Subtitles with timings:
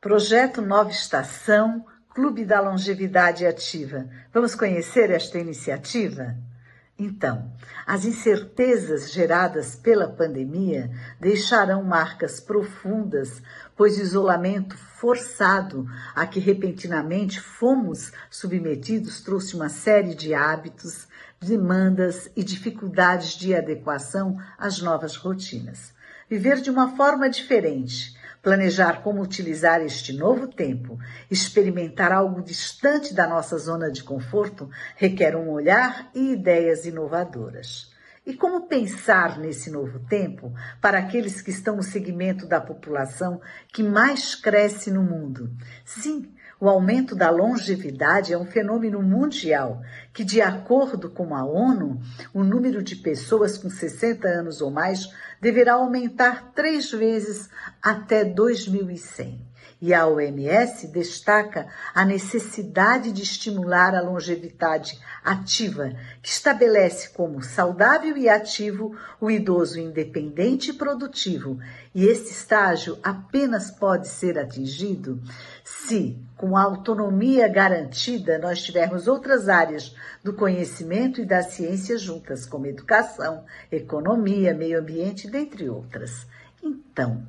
[0.00, 4.08] Projeto Nova Estação, Clube da Longevidade Ativa.
[4.32, 6.36] Vamos conhecer esta iniciativa?
[6.96, 7.50] Então,
[7.84, 10.88] as incertezas geradas pela pandemia
[11.18, 13.42] deixarão marcas profundas,
[13.76, 15.84] pois o isolamento forçado
[16.14, 21.08] a que repentinamente fomos submetidos trouxe uma série de hábitos,
[21.40, 25.92] demandas e dificuldades de adequação às novas rotinas.
[26.30, 30.98] Viver de uma forma diferente, planejar como utilizar este novo tempo,
[31.30, 37.92] experimentar algo distante da nossa zona de conforto, requer um olhar e ideias inovadoras.
[38.28, 43.40] E como pensar nesse novo tempo para aqueles que estão no segmento da população
[43.72, 45.50] que mais cresce no mundo?
[45.82, 46.30] Sim,
[46.60, 49.80] o aumento da longevidade é um fenômeno mundial
[50.12, 52.00] que, de acordo com a ONU,
[52.34, 55.06] o número de pessoas com 60 anos ou mais
[55.40, 57.48] deverá aumentar três vezes
[57.80, 59.46] até 2100.
[59.80, 68.16] E a OMS destaca a necessidade de estimular a longevidade ativa, que estabelece como saudável
[68.16, 71.58] e ativo o idoso independente e produtivo.
[71.94, 75.20] E esse estágio apenas pode ser atingido
[75.64, 82.46] se, com a autonomia garantida, nós tivermos outras áreas do conhecimento e da ciência juntas,
[82.46, 86.26] como educação, economia, meio ambiente, dentre outras.
[86.62, 87.26] Então,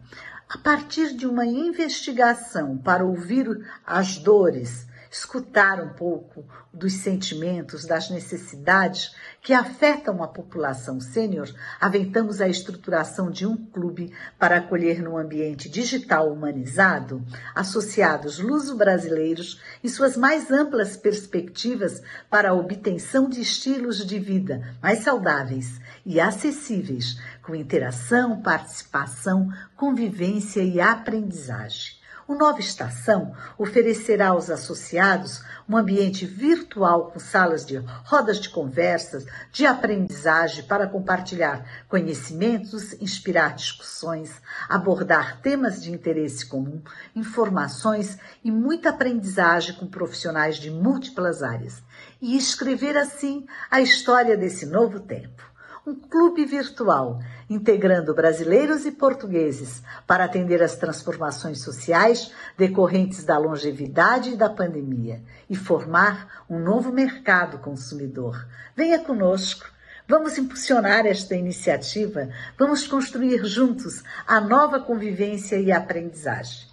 [0.50, 3.48] a partir de uma investigação para ouvir
[3.86, 12.42] as dores, escutar um pouco dos sentimentos, das necessidades que afetam a população sênior, aventamos
[12.42, 17.24] a estruturação de um clube para acolher num ambiente digital humanizado
[17.56, 25.00] associados luso-brasileiros e suas mais amplas perspectivas para a obtenção de estilos de vida mais
[25.00, 31.99] saudáveis e acessíveis, com interação, participação, convivência e aprendizagem.
[32.30, 39.26] O Nova Estação oferecerá aos associados um ambiente virtual com salas de rodas de conversas,
[39.52, 44.40] de aprendizagem para compartilhar conhecimentos, inspirar discussões,
[44.70, 46.84] abordar temas de interesse comum,
[47.16, 51.82] informações e muita aprendizagem com profissionais de múltiplas áreas.
[52.22, 55.50] E escrever assim a história desse novo tempo
[55.90, 57.20] um clube virtual
[57.50, 65.24] integrando brasileiros e portugueses para atender às transformações sociais decorrentes da longevidade e da pandemia
[65.50, 68.48] e formar um novo mercado consumidor.
[68.76, 69.66] Venha conosco.
[70.08, 76.69] Vamos impulsionar esta iniciativa, vamos construir juntos a nova convivência e aprendizagem.